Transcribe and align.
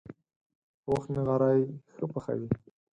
پوخ 0.83 1.03
نغری 1.15 1.61
ښه 1.93 2.05
پخوي 2.11 2.47